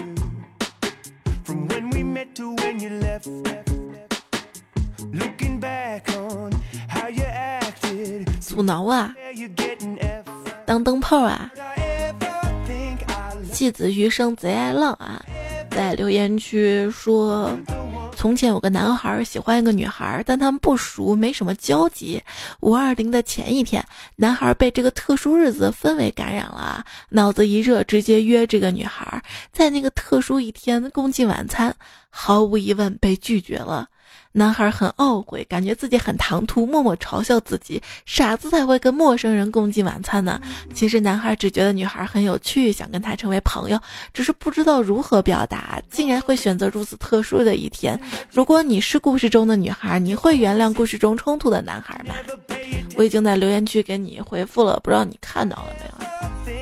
[8.39, 9.13] 阻挠啊，
[10.65, 11.51] 当灯泡啊。
[13.51, 15.21] 戏子余生贼爱浪啊，
[15.71, 17.51] 在留言区说，
[18.15, 22.21] 从前有个男孩喜欢一个女孩，但他们不熟，没什么交集。
[22.61, 31.75] 五二零的前一天，男孩被这个特殊日子氛围感染了，脑子一热，直接约这个女孩在那个特殊一天共进晚餐，
[32.09, 33.87] 毫无疑问被拒绝了。
[34.37, 40.39] 男孩很懊悔，感觉自己很唐突，默默嘲笑自己，傻子才会跟陌生人共进晚餐呢。
[40.75, 43.79] 其实男孩只觉得女孩很有趣，想跟她成为朋友，
[44.13, 47.99] 只是不知道如何表达，竟然会选择如此特殊的一天。
[48.29, 52.13] 如果你是故事中的女孩，你会原谅故事中冲突的男孩吗？
[52.95, 55.69] 我已经在留言区给你回复了，不知道你看到了
[56.45, 56.55] 没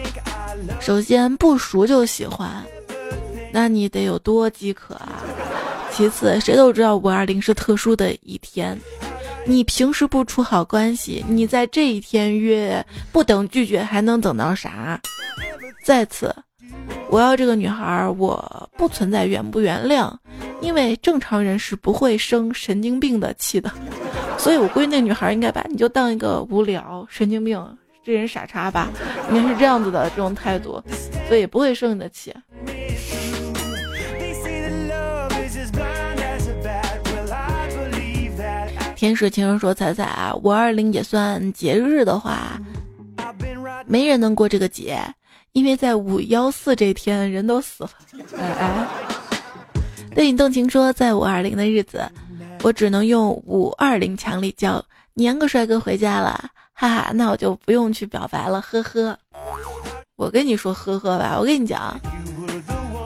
[0.72, 0.82] 有？
[0.82, 2.50] 首先不熟就喜欢，
[3.52, 5.22] 那你得有多饥渴啊！
[5.96, 8.78] 其次，谁都知道五二零是特殊的一天，
[9.46, 15.00] 你平时不处好关系，你在这一天约，不等拒绝还能等到啥？
[15.86, 16.36] 再次，
[17.10, 20.14] 我要这个女孩，我不存在原不原谅，
[20.60, 23.72] 因为正常人是不会生神经病的气的，
[24.38, 27.58] 所以我估计那女孩应该把你就当一个无聊神经病，
[28.04, 28.90] 这人傻叉吧，
[29.32, 30.84] 应该是这样子的这种态度，
[31.30, 32.34] 所以不会生你的气。
[38.96, 42.60] 天使情人说：“彩彩啊，五二零也算节日的话，
[43.86, 45.00] 没人能过这个节，
[45.52, 47.90] 因为在五幺四这天人都死了。”
[48.40, 48.88] 哎哎，
[50.16, 52.10] 对你动情说：“在五二零的日子，
[52.64, 54.84] 我只能用五二零强力叫
[55.16, 59.18] 粘个帅哥回家了，哈哈，那我就不用去表白了，呵呵。
[60.16, 62.00] 我跟你说呵呵吧，我跟你讲。”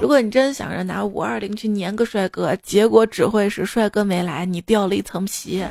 [0.02, 5.64] 如果你真想着拿五二零去粘个帅哥，结果只会是帅哥没来，你掉了一层皮。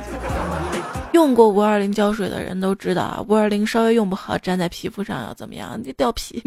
[1.13, 5.79] 用过五二零胶水的人都知道啊，五二零稍微用不好，粘在皮肤上要怎么样？
[5.83, 6.41] 你掉皮。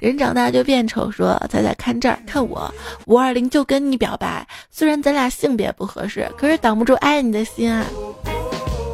[0.00, 2.72] 人长大就变丑，说彩彩看这儿，看我
[3.06, 7.84] 五二零就跟你表白，虽然咱俩性别不合适，可是挡不住爱你的心啊。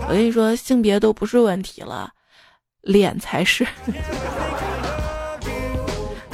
[0.08, 2.10] 我跟你说，性别都不是问题了，
[2.80, 3.66] 脸才是。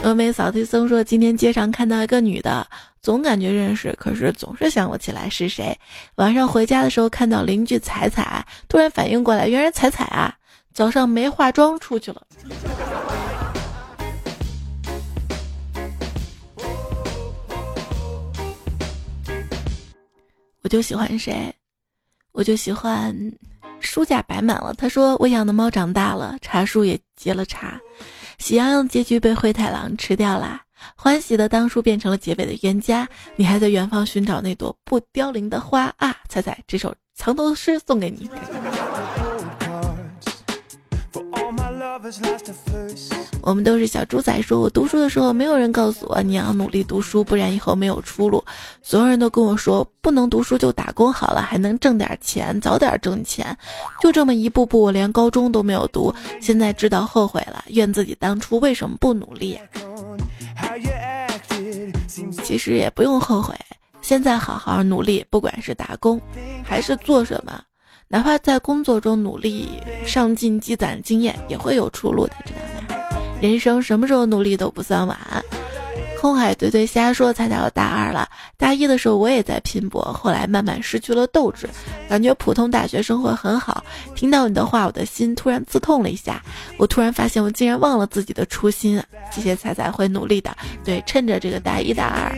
[0.03, 2.67] 峨眉扫地僧说：“今天街上看到一个女的，
[3.03, 5.79] 总感觉认识，可是总是想不起来是谁。
[6.15, 10.35] 晚上回家的时候看到邻居彩彩，突然反应过来，原来彩彩啊，
[10.73, 12.23] 早上没化妆出去了。
[20.63, 21.55] 我就喜欢谁，
[22.33, 23.15] 我就喜欢
[23.81, 24.73] 书架摆满了。
[24.79, 27.79] 他说我养的猫长大了，茶树也结了茶。”
[28.41, 30.63] 喜羊羊结局被灰太狼吃掉啦，
[30.97, 33.07] 欢喜的当初变成了结尾的冤家。
[33.37, 36.17] 你还在远方寻找那朵不凋零的花啊！
[36.27, 38.29] 猜猜这首藏头诗送给你。
[43.43, 48.45] 我们都是小猪仔，说我读书的时候，没有人告诉我你要努力读书，不然以后没有出路。
[48.83, 53.57] 所有人都跟我说，不能读书就打工好了，还能挣点钱，早点挣钱。
[54.01, 59.59] 就这么一步步，我连高中都没有读，现在知道后悔了，怨自己当初为什么不努力。
[62.43, 63.55] 其实也不用后悔，
[64.03, 66.21] 现在好好努力，不管是打工
[66.65, 67.61] 还是做什么。
[68.13, 69.69] 哪怕在工作中努力
[70.05, 73.17] 上进、积攒经验，也会有出路的，知道吗？
[73.41, 75.17] 人生什么时候努力都不算晚。
[76.21, 81.69] 空海对对瞎说：“才到大二了，大一的时候我也在拼搏，后来慢慢失去了斗志，
[82.09, 83.85] 感觉普通大学生活很好。
[84.17, 86.43] 听到你的话，我的心突然刺痛了一下。
[86.79, 89.01] 我突然发现，我竟然忘了自己的初心。
[89.31, 90.51] 谢谢彩彩会努力的，
[90.85, 92.37] 对，趁着这个大一大二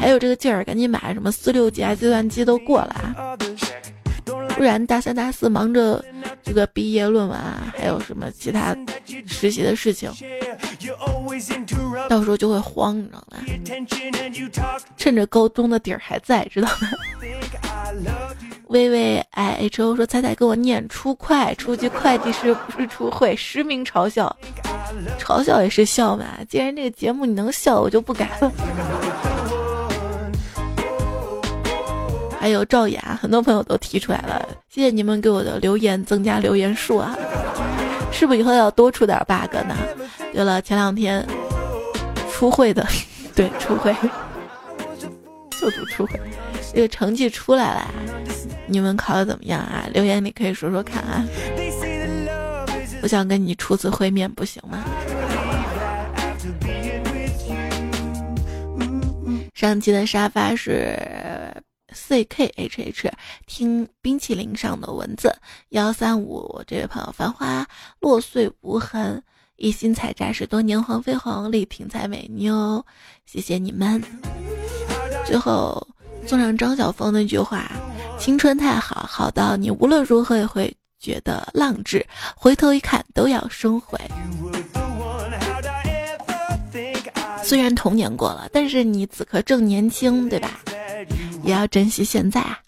[0.00, 3.36] 还有这个劲儿，赶紧把什么四六级啊、计算机都过了啊。”
[4.58, 6.04] 不然大三大四忙着
[6.42, 8.76] 这个毕业论文啊，还有什么其他
[9.24, 10.10] 实习的事情，
[12.08, 13.38] 到时候就会慌，你知道吗？
[14.96, 16.88] 趁着高中的底儿还在，知道吗？
[18.66, 24.36] 微微 i h o 说：“彩彩给我念初会，初级会计师不是初会，实名嘲笑，
[25.18, 26.24] 嘲笑也是笑嘛。
[26.48, 28.52] 既然这个节目你能笑，我就不敢了。”
[32.40, 37.16] 还有赵雅，很多朋友都提出来了，谢谢你们给我的留言增加留言数啊！
[38.12, 39.76] 是不是以后要多出点 bug 呢？
[40.32, 41.26] 对了，前两天
[42.30, 42.86] 初会的，
[43.34, 43.94] 对初会，
[45.60, 46.20] 就读初会，
[46.72, 47.90] 这个成绩出来了，
[48.66, 49.84] 你们考的怎么样啊？
[49.92, 51.26] 留言里可以说说看啊！
[53.02, 54.84] 我想跟你初次会面，不行吗？
[59.54, 60.96] 上期的沙发是
[61.98, 63.12] C K H H，
[63.46, 65.34] 听冰淇淋上的文字
[65.70, 67.66] 幺三五，这位朋友繁花
[67.98, 69.20] 落碎无痕，
[69.56, 72.84] 一心采摘是多年黄飞鸿，力挺采美妞，
[73.26, 74.00] 谢谢你们。
[75.26, 75.86] 最后
[76.24, 77.70] 送上张晓峰那句话：
[78.18, 83.98] 青春太好，好到你无论如何也会觉得浪掷，回头一看都要收回。
[87.42, 90.60] 虽然童年过了，但是你此刻正年轻，对吧？
[91.48, 92.58] 也要珍惜现在啊。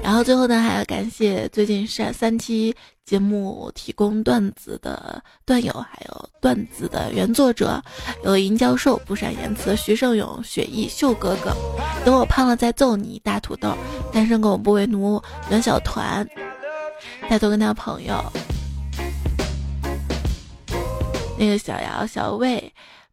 [0.00, 2.74] 然后最后呢，还要感谢最近三三期
[3.04, 7.82] 节目提供段子的段友，还有段子的原作者，
[8.22, 11.52] 有银教授、不善言辞、徐胜勇、雪艺、秀哥哥。
[12.04, 13.74] 等我胖了再揍你，大土豆。
[14.12, 15.20] 单身狗不为奴，
[15.50, 16.26] 暖小团，
[17.28, 18.24] 带头跟他朋友。
[21.36, 22.67] 那个小姚、小魏、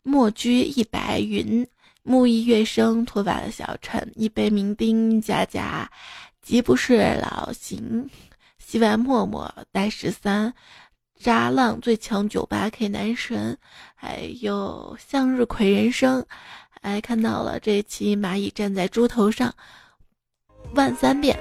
[0.08, 1.68] 墨居、一白云、
[2.03, 5.89] 木易月生、脱发的小陈、一杯酩酊、佳佳、
[6.43, 8.08] 吉不是老邢、
[8.60, 10.53] 西外默默、呆十三、
[11.18, 13.58] 渣浪最强九八 K 男神，
[13.95, 16.24] 还有向日葵人生，
[16.84, 19.51] 还看到了这期蚂蚁站在猪头上，
[20.76, 21.36] 万三遍。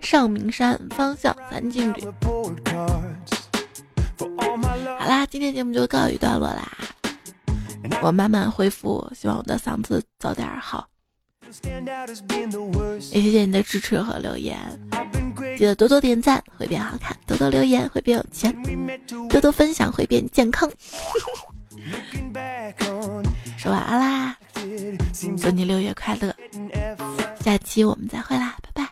[0.00, 2.06] 上明山方向三进旅。
[5.02, 6.78] 好啦，今天节目就告一段落啦，
[8.02, 10.88] 我慢慢恢复，希望我的嗓子早点好。
[13.10, 14.56] 也谢谢你的支持和留言，
[15.58, 18.56] 记得多多点赞会变好看，多多留言会变有钱，
[19.28, 20.70] 多多分享会变健康。
[23.58, 24.36] 说晚安啦，
[25.36, 26.32] 祝你六月快乐，
[27.40, 28.88] 下期我们再会啦，拜拜。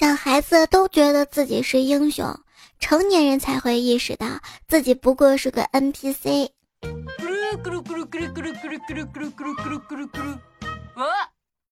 [0.00, 2.40] 小孩子都觉得自己是英雄，
[2.78, 4.26] 成年人才会意识到
[4.66, 6.48] 自己不过是个 NPC。